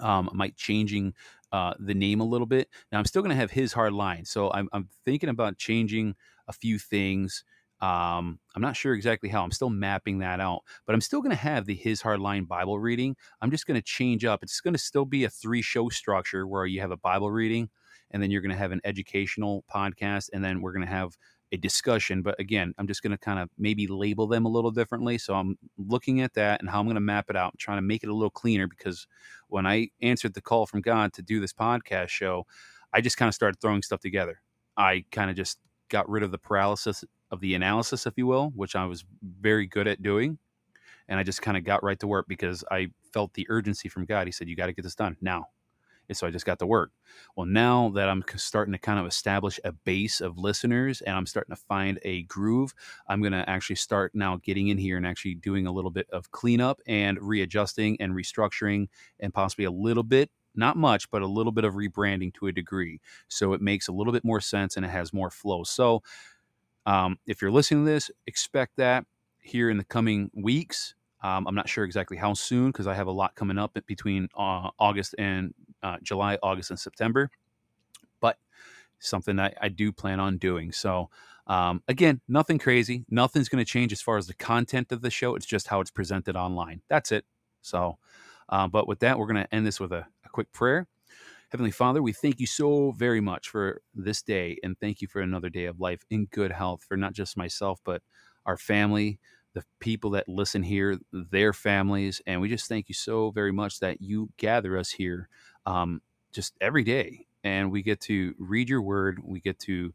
Um, 0.00 0.28
I 0.32 0.36
might 0.36 0.56
changing 0.56 1.14
uh, 1.50 1.72
the 1.78 1.94
name 1.94 2.20
a 2.20 2.24
little 2.24 2.46
bit. 2.46 2.68
Now 2.92 2.98
i'm 2.98 3.04
still 3.04 3.22
going 3.22 3.30
to 3.30 3.36
have 3.36 3.50
his 3.50 3.72
hard 3.72 3.92
line 3.92 4.24
so 4.24 4.52
I'm, 4.52 4.68
I'm 4.72 4.88
thinking 5.04 5.28
about 5.28 5.58
changing 5.58 6.14
a 6.46 6.52
few 6.52 6.78
things 6.78 7.44
um, 7.80 8.40
I'm 8.54 8.62
not 8.62 8.76
sure 8.76 8.94
exactly 8.94 9.28
how. 9.28 9.44
I'm 9.44 9.52
still 9.52 9.70
mapping 9.70 10.18
that 10.18 10.40
out, 10.40 10.62
but 10.84 10.94
I'm 10.94 11.00
still 11.00 11.20
going 11.20 11.30
to 11.30 11.36
have 11.36 11.64
the 11.64 11.74
His 11.74 12.02
Hardline 12.02 12.48
Bible 12.48 12.78
reading. 12.78 13.16
I'm 13.40 13.50
just 13.50 13.66
going 13.66 13.76
to 13.80 13.84
change 13.84 14.24
up. 14.24 14.42
It's 14.42 14.60
going 14.60 14.74
to 14.74 14.78
still 14.78 15.04
be 15.04 15.24
a 15.24 15.30
three 15.30 15.62
show 15.62 15.88
structure 15.88 16.46
where 16.46 16.66
you 16.66 16.80
have 16.80 16.90
a 16.90 16.96
Bible 16.96 17.30
reading, 17.30 17.68
and 18.10 18.22
then 18.22 18.30
you're 18.30 18.40
going 18.40 18.50
to 18.50 18.58
have 18.58 18.72
an 18.72 18.80
educational 18.84 19.64
podcast, 19.72 20.30
and 20.32 20.44
then 20.44 20.60
we're 20.60 20.72
going 20.72 20.86
to 20.86 20.92
have 20.92 21.16
a 21.52 21.56
discussion. 21.56 22.20
But 22.22 22.38
again, 22.40 22.74
I'm 22.78 22.86
just 22.86 23.02
going 23.02 23.12
to 23.12 23.18
kind 23.18 23.38
of 23.38 23.48
maybe 23.56 23.86
label 23.86 24.26
them 24.26 24.44
a 24.44 24.50
little 24.50 24.70
differently. 24.70 25.16
So 25.18 25.34
I'm 25.34 25.56
looking 25.76 26.20
at 26.20 26.34
that 26.34 26.60
and 26.60 26.68
how 26.68 26.80
I'm 26.80 26.86
going 26.86 26.96
to 26.96 27.00
map 27.00 27.30
it 27.30 27.36
out, 27.36 27.52
I'm 27.52 27.58
trying 27.58 27.78
to 27.78 27.82
make 27.82 28.02
it 28.02 28.10
a 28.10 28.14
little 28.14 28.30
cleaner 28.30 28.66
because 28.66 29.06
when 29.48 29.66
I 29.66 29.88
answered 30.02 30.34
the 30.34 30.42
call 30.42 30.66
from 30.66 30.80
God 30.80 31.12
to 31.14 31.22
do 31.22 31.40
this 31.40 31.52
podcast 31.52 32.08
show, 32.08 32.44
I 32.92 33.00
just 33.00 33.16
kind 33.16 33.28
of 33.28 33.34
started 33.34 33.60
throwing 33.60 33.82
stuff 33.82 34.00
together. 34.00 34.40
I 34.76 35.04
kind 35.10 35.30
of 35.30 35.36
just 35.36 35.58
got 35.88 36.08
rid 36.08 36.22
of 36.22 36.30
the 36.30 36.38
paralysis 36.38 37.04
of 37.30 37.40
the 37.40 37.54
analysis, 37.54 38.06
if 38.06 38.14
you 38.16 38.26
will, 38.26 38.50
which 38.54 38.76
I 38.76 38.86
was 38.86 39.04
very 39.22 39.66
good 39.66 39.86
at 39.86 40.02
doing. 40.02 40.38
And 41.08 41.18
I 41.18 41.22
just 41.22 41.42
kind 41.42 41.56
of 41.56 41.64
got 41.64 41.82
right 41.82 41.98
to 42.00 42.06
work 42.06 42.26
because 42.28 42.64
I 42.70 42.88
felt 43.12 43.34
the 43.34 43.46
urgency 43.48 43.88
from 43.88 44.04
God. 44.04 44.26
He 44.26 44.32
said, 44.32 44.48
You 44.48 44.56
got 44.56 44.66
to 44.66 44.72
get 44.72 44.82
this 44.82 44.94
done 44.94 45.16
now. 45.20 45.46
And 46.08 46.16
so 46.16 46.26
I 46.26 46.30
just 46.30 46.46
got 46.46 46.58
to 46.60 46.66
work. 46.66 46.90
Well, 47.36 47.46
now 47.46 47.90
that 47.90 48.08
I'm 48.08 48.24
starting 48.36 48.72
to 48.72 48.78
kind 48.78 48.98
of 48.98 49.06
establish 49.06 49.60
a 49.64 49.72
base 49.72 50.20
of 50.20 50.38
listeners 50.38 51.02
and 51.02 51.14
I'm 51.14 51.26
starting 51.26 51.54
to 51.54 51.60
find 51.68 51.98
a 52.02 52.22
groove, 52.22 52.74
I'm 53.08 53.20
going 53.20 53.32
to 53.32 53.48
actually 53.48 53.76
start 53.76 54.12
now 54.14 54.38
getting 54.42 54.68
in 54.68 54.78
here 54.78 54.96
and 54.96 55.06
actually 55.06 55.34
doing 55.34 55.66
a 55.66 55.72
little 55.72 55.90
bit 55.90 56.08
of 56.10 56.30
cleanup 56.30 56.80
and 56.86 57.18
readjusting 57.20 57.98
and 58.00 58.14
restructuring 58.14 58.88
and 59.20 59.34
possibly 59.34 59.66
a 59.66 59.70
little 59.70 60.02
bit 60.02 60.30
not 60.54 60.76
much, 60.76 61.08
but 61.10 61.22
a 61.22 61.26
little 61.26 61.52
bit 61.52 61.64
of 61.64 61.74
rebranding 61.74 62.34
to 62.34 62.48
a 62.48 62.52
degree. 62.52 63.00
So 63.28 63.52
it 63.52 63.60
makes 63.60 63.86
a 63.86 63.92
little 63.92 64.12
bit 64.12 64.24
more 64.24 64.40
sense 64.40 64.76
and 64.76 64.84
it 64.84 64.88
has 64.88 65.12
more 65.12 65.30
flow. 65.30 65.62
So 65.62 66.02
um, 66.88 67.18
if 67.26 67.42
you're 67.42 67.50
listening 67.50 67.84
to 67.84 67.90
this, 67.90 68.10
expect 68.26 68.78
that 68.78 69.04
here 69.38 69.68
in 69.68 69.76
the 69.76 69.84
coming 69.84 70.30
weeks. 70.34 70.94
Um, 71.22 71.46
I'm 71.46 71.54
not 71.54 71.68
sure 71.68 71.84
exactly 71.84 72.16
how 72.16 72.32
soon 72.32 72.70
because 72.70 72.86
I 72.86 72.94
have 72.94 73.08
a 73.08 73.12
lot 73.12 73.34
coming 73.34 73.58
up 73.58 73.76
between 73.86 74.28
uh, 74.34 74.70
August 74.78 75.14
and 75.18 75.52
uh, 75.82 75.98
July, 76.02 76.38
August, 76.42 76.70
and 76.70 76.80
September. 76.80 77.30
But 78.20 78.38
something 79.00 79.36
that 79.36 79.58
I 79.60 79.68
do 79.68 79.92
plan 79.92 80.18
on 80.18 80.38
doing. 80.38 80.72
So, 80.72 81.10
um, 81.46 81.82
again, 81.88 82.22
nothing 82.26 82.58
crazy. 82.58 83.04
Nothing's 83.10 83.50
going 83.50 83.62
to 83.62 83.70
change 83.70 83.92
as 83.92 84.00
far 84.00 84.16
as 84.16 84.26
the 84.26 84.34
content 84.34 84.90
of 84.90 85.02
the 85.02 85.10
show. 85.10 85.34
It's 85.34 85.44
just 85.46 85.68
how 85.68 85.82
it's 85.82 85.90
presented 85.90 86.36
online. 86.36 86.80
That's 86.88 87.12
it. 87.12 87.26
So, 87.60 87.98
uh, 88.48 88.66
but 88.66 88.88
with 88.88 89.00
that, 89.00 89.18
we're 89.18 89.26
going 89.26 89.44
to 89.44 89.54
end 89.54 89.66
this 89.66 89.78
with 89.78 89.92
a, 89.92 90.06
a 90.24 90.28
quick 90.30 90.50
prayer. 90.52 90.86
Heavenly 91.50 91.70
Father, 91.70 92.02
we 92.02 92.12
thank 92.12 92.40
you 92.40 92.46
so 92.46 92.90
very 92.92 93.20
much 93.22 93.48
for 93.48 93.80
this 93.94 94.22
day 94.22 94.58
and 94.62 94.78
thank 94.78 95.00
you 95.00 95.08
for 95.08 95.20
another 95.22 95.48
day 95.48 95.64
of 95.64 95.80
life 95.80 96.02
in 96.10 96.26
good 96.26 96.52
health 96.52 96.84
for 96.86 96.96
not 96.96 97.14
just 97.14 97.38
myself, 97.38 97.80
but 97.84 98.02
our 98.44 98.58
family, 98.58 99.18
the 99.54 99.64
people 99.80 100.10
that 100.10 100.28
listen 100.28 100.62
here, 100.62 100.98
their 101.12 101.54
families. 101.54 102.20
And 102.26 102.40
we 102.42 102.50
just 102.50 102.68
thank 102.68 102.88
you 102.90 102.94
so 102.94 103.30
very 103.30 103.52
much 103.52 103.80
that 103.80 104.02
you 104.02 104.30
gather 104.36 104.76
us 104.76 104.90
here 104.90 105.28
um, 105.64 106.02
just 106.32 106.54
every 106.60 106.84
day. 106.84 107.26
And 107.42 107.72
we 107.72 107.82
get 107.82 108.00
to 108.02 108.34
read 108.38 108.68
your 108.68 108.82
word, 108.82 109.20
we 109.24 109.40
get 109.40 109.58
to 109.60 109.94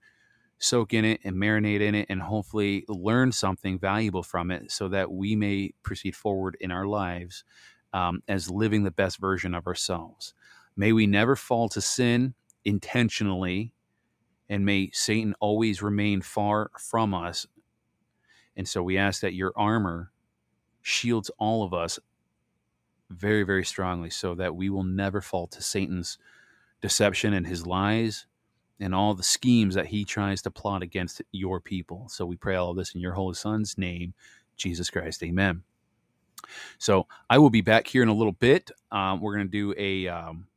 soak 0.59 0.93
in 0.93 1.05
it 1.05 1.21
and 1.23 1.35
marinate 1.35 1.81
in 1.81 1.95
it, 1.95 2.07
and 2.09 2.21
hopefully 2.21 2.85
learn 2.87 3.31
something 3.31 3.77
valuable 3.77 4.23
from 4.23 4.51
it 4.51 4.71
so 4.71 4.87
that 4.89 5.11
we 5.11 5.35
may 5.35 5.73
proceed 5.83 6.15
forward 6.15 6.57
in 6.61 6.71
our 6.71 6.87
lives 6.87 7.43
um, 7.93 8.23
as 8.27 8.49
living 8.49 8.83
the 8.83 8.91
best 8.91 9.19
version 9.19 9.53
of 9.53 9.67
ourselves. 9.67 10.33
May 10.75 10.91
we 10.91 11.07
never 11.07 11.36
fall 11.36 11.69
to 11.69 11.81
sin 11.81 12.33
intentionally, 12.65 13.73
and 14.49 14.65
may 14.65 14.89
Satan 14.93 15.36
always 15.39 15.81
remain 15.81 16.21
far 16.21 16.71
from 16.77 17.13
us. 17.13 17.45
And 18.55 18.67
so 18.67 18.83
we 18.83 18.97
ask 18.97 19.21
that 19.21 19.33
your 19.33 19.53
armor 19.55 20.12
shields 20.81 21.31
all 21.38 21.63
of 21.63 21.73
us 21.73 21.99
very, 23.09 23.43
very 23.43 23.65
strongly 23.65 24.09
so 24.09 24.36
that 24.36 24.55
we 24.55 24.69
will 24.69 24.83
never 24.83 25.21
fall 25.21 25.47
to 25.47 25.62
Satan's 25.62 26.17
deception 26.81 27.33
and 27.33 27.47
his 27.47 27.65
lies 27.65 28.25
and 28.79 28.93
all 28.93 29.13
the 29.13 29.23
schemes 29.23 29.75
that 29.75 29.88
he 29.88 30.03
tries 30.03 30.41
to 30.41 30.51
plot 30.51 30.81
against 30.81 31.21
your 31.31 31.59
people. 31.59 32.07
So 32.09 32.25
we 32.25 32.36
pray 32.36 32.55
all 32.55 32.71
of 32.71 32.77
this 32.77 32.95
in 32.95 33.01
your 33.01 33.13
Holy 33.13 33.36
Son's 33.36 33.77
name, 33.77 34.13
Jesus 34.57 34.89
Christ. 34.89 35.23
Amen. 35.23 35.63
So 36.77 37.07
I 37.29 37.38
will 37.38 37.49
be 37.49 37.62
back 37.62 37.88
here 37.88 38.03
in 38.03 38.09
a 38.09 38.13
little 38.13 38.33
bit. 38.33 38.71
Um, 38.91 39.21
we're 39.21 39.36
going 39.36 39.47
to 39.47 39.51
do 39.51 39.73
a. 39.77 40.07
Um, 40.07 40.47